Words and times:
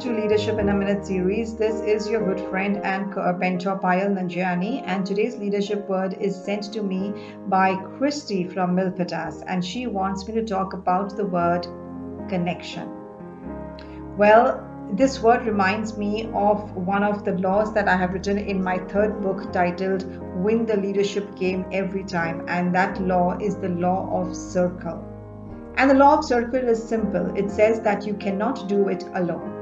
to 0.00 0.14
Leadership 0.14 0.58
in 0.58 0.70
a 0.70 0.74
Minute 0.74 1.04
series. 1.04 1.56
This 1.56 1.82
is 1.82 2.08
your 2.08 2.24
good 2.24 2.40
friend 2.48 2.78
and 2.78 3.12
uh, 3.18 3.34
mentor 3.34 3.78
Payal 3.78 4.08
Nanjiani, 4.08 4.82
and 4.86 5.04
today's 5.04 5.36
leadership 5.36 5.86
word 5.90 6.14
is 6.18 6.34
sent 6.34 6.72
to 6.72 6.82
me 6.82 7.12
by 7.48 7.74
Christy 7.98 8.44
from 8.44 8.74
Milpitas, 8.74 9.44
and 9.46 9.62
she 9.62 9.86
wants 9.86 10.26
me 10.26 10.32
to 10.32 10.42
talk 10.42 10.72
about 10.72 11.18
the 11.18 11.26
word 11.26 11.66
connection. 12.30 12.88
Well, 14.16 14.66
this 14.92 15.20
word 15.20 15.44
reminds 15.44 15.98
me 15.98 16.30
of 16.32 16.74
one 16.74 17.04
of 17.04 17.26
the 17.26 17.32
laws 17.32 17.74
that 17.74 17.86
I 17.86 17.96
have 17.98 18.14
written 18.14 18.38
in 18.38 18.64
my 18.64 18.78
third 18.78 19.20
book 19.20 19.52
titled 19.52 20.06
Win 20.42 20.64
the 20.64 20.78
Leadership 20.78 21.36
Game 21.36 21.66
Every 21.72 22.04
Time, 22.04 22.46
and 22.48 22.74
that 22.74 23.02
law 23.02 23.36
is 23.36 23.56
the 23.56 23.68
law 23.68 24.08
of 24.22 24.34
circle. 24.34 25.04
And 25.76 25.90
the 25.90 25.94
law 25.94 26.16
of 26.16 26.24
circle 26.24 26.66
is 26.70 26.82
simple. 26.82 27.36
It 27.36 27.50
says 27.50 27.82
that 27.82 28.06
you 28.06 28.14
cannot 28.14 28.66
do 28.66 28.88
it 28.88 29.04
alone. 29.12 29.59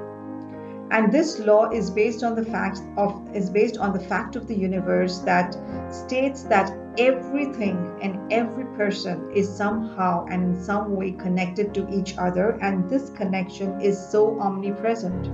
And 0.90 1.12
this 1.12 1.38
law 1.38 1.70
is 1.70 1.90
based 1.90 2.22
on 2.22 2.34
the 2.34 2.44
fact 2.44 2.80
of 2.96 3.22
is 3.34 3.50
based 3.50 3.76
on 3.76 3.92
the 3.92 4.00
fact 4.00 4.36
of 4.36 4.46
the 4.46 4.54
universe 4.54 5.18
that 5.20 5.56
states 5.90 6.44
that 6.44 6.72
everything 6.98 7.76
and 8.00 8.32
every 8.32 8.64
person 8.76 9.30
is 9.32 9.48
somehow 9.48 10.24
and 10.30 10.42
in 10.42 10.64
some 10.64 10.96
way 10.96 11.10
connected 11.12 11.74
to 11.74 11.88
each 11.90 12.16
other 12.16 12.58
and 12.62 12.88
this 12.88 13.10
connection 13.10 13.80
is 13.80 13.98
so 13.98 14.40
omnipresent. 14.40 15.30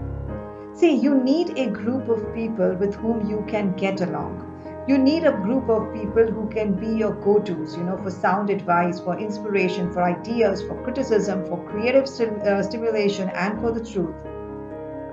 See, 0.77 0.94
you 0.94 1.14
need 1.14 1.56
a 1.56 1.70
group 1.70 2.08
of 2.08 2.34
people 2.34 2.74
with 2.74 2.94
whom 2.96 3.30
you 3.30 3.44
can 3.46 3.77
get 3.77 4.00
along 4.00 4.50
you 4.86 4.98
need 4.98 5.24
a 5.24 5.32
group 5.32 5.70
of 5.70 5.94
people 5.94 6.27
who 6.27 6.46
can 6.50 6.74
be 6.74 6.88
your 6.98 7.14
go-to's 7.24 7.74
you 7.74 7.82
know 7.84 7.96
for 8.02 8.10
sound 8.10 8.50
advice 8.50 9.00
for 9.00 9.18
inspiration 9.18 9.91
for 9.94 10.02
ideas 10.02 10.62
for 10.62 10.82
criticism 10.82 11.42
for 11.46 11.56
creative 11.70 12.05
uh, 12.42 12.62
stimulation 12.62 13.30
and 13.30 13.58
for 13.62 13.72
the 13.72 13.82
truth 13.82 14.33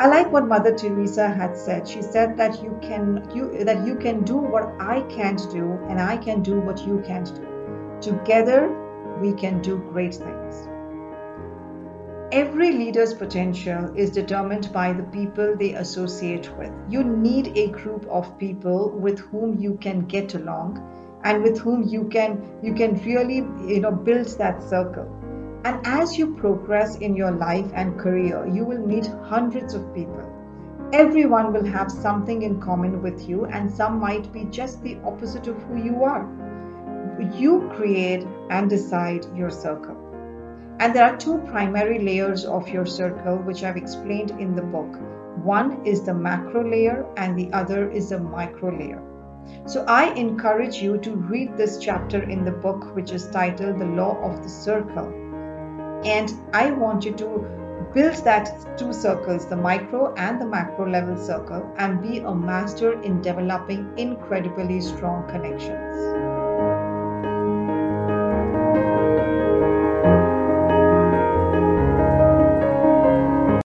i 0.03 0.07
like 0.07 0.31
what 0.31 0.47
mother 0.47 0.73
teresa 0.81 1.29
had 1.29 1.55
said 1.55 1.87
she 1.87 2.01
said 2.01 2.35
that 2.37 2.61
you 2.63 2.77
can 2.81 3.07
you 3.35 3.63
that 3.63 3.85
you 3.85 3.95
can 3.95 4.23
do 4.23 4.37
what 4.55 4.73
i 4.79 5.01
can't 5.15 5.47
do 5.51 5.65
and 5.89 6.01
i 6.01 6.17
can 6.17 6.41
do 6.41 6.59
what 6.59 6.85
you 6.87 7.01
can't 7.07 7.35
do 7.35 7.47
together 8.09 8.59
we 9.21 9.33
can 9.33 9.61
do 9.61 9.77
great 9.93 10.15
things 10.15 10.67
Every 12.31 12.71
leader's 12.71 13.13
potential 13.13 13.93
is 13.93 14.09
determined 14.09 14.71
by 14.71 14.93
the 14.93 15.03
people 15.03 15.53
they 15.57 15.73
associate 15.73 16.49
with. 16.57 16.71
You 16.87 17.03
need 17.03 17.57
a 17.57 17.67
group 17.67 18.05
of 18.09 18.37
people 18.37 18.89
with 18.89 19.19
whom 19.19 19.59
you 19.59 19.77
can 19.81 20.05
get 20.05 20.33
along 20.33 20.79
and 21.25 21.43
with 21.43 21.59
whom 21.59 21.83
you 21.83 22.05
can 22.05 22.41
you 22.63 22.73
can 22.73 22.95
really 23.03 23.43
you 23.73 23.81
know 23.81 23.91
build 23.91 24.27
that 24.37 24.63
circle. 24.63 25.09
And 25.63 25.79
as 25.85 26.17
you 26.17 26.33
progress 26.33 26.97
in 26.97 27.15
your 27.15 27.31
life 27.31 27.71
and 27.75 27.99
career, 27.99 28.47
you 28.47 28.65
will 28.65 28.79
meet 28.79 29.05
hundreds 29.23 29.75
of 29.75 29.93
people. 29.93 30.27
Everyone 30.91 31.53
will 31.53 31.65
have 31.65 31.91
something 31.91 32.41
in 32.41 32.59
common 32.59 33.01
with 33.03 33.29
you, 33.29 33.45
and 33.45 33.71
some 33.71 33.99
might 33.99 34.33
be 34.33 34.45
just 34.45 34.81
the 34.81 34.97
opposite 35.05 35.47
of 35.47 35.61
who 35.63 35.77
you 35.77 36.03
are. 36.03 36.27
You 37.35 37.71
create 37.75 38.25
and 38.49 38.69
decide 38.69 39.25
your 39.35 39.51
circle. 39.51 39.95
And 40.79 40.95
there 40.95 41.05
are 41.05 41.15
two 41.15 41.37
primary 41.45 41.99
layers 41.99 42.43
of 42.43 42.67
your 42.67 42.87
circle, 42.87 43.37
which 43.37 43.63
I've 43.63 43.77
explained 43.77 44.31
in 44.31 44.55
the 44.55 44.63
book. 44.63 44.99
One 45.43 45.85
is 45.85 46.01
the 46.01 46.13
macro 46.15 46.67
layer, 46.67 47.05
and 47.17 47.37
the 47.37 47.53
other 47.53 47.89
is 47.91 48.09
the 48.09 48.19
micro 48.19 48.75
layer. 48.75 49.01
So 49.67 49.85
I 49.87 50.11
encourage 50.15 50.81
you 50.81 50.97
to 50.97 51.11
read 51.11 51.55
this 51.55 51.77
chapter 51.77 52.23
in 52.23 52.43
the 52.43 52.51
book, 52.51 52.95
which 52.95 53.11
is 53.11 53.29
titled 53.29 53.77
The 53.77 53.85
Law 53.85 54.19
of 54.23 54.41
the 54.41 54.49
Circle. 54.49 55.20
And 56.03 56.33
I 56.53 56.71
want 56.71 57.05
you 57.05 57.13
to 57.13 57.27
build 57.93 58.23
that 58.23 58.77
two 58.77 58.93
circles, 58.93 59.47
the 59.47 59.55
micro 59.55 60.13
and 60.15 60.41
the 60.41 60.45
macro 60.45 60.89
level 60.89 61.17
circle, 61.17 61.71
and 61.77 62.01
be 62.01 62.19
a 62.19 62.33
master 62.33 63.01
in 63.01 63.21
developing 63.21 63.93
incredibly 63.97 64.81
strong 64.81 65.27
connections. 65.29 66.40